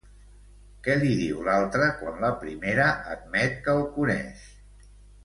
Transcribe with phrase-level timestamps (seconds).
[0.85, 4.47] Què li diu l'altra quan la primera admet que el coneix?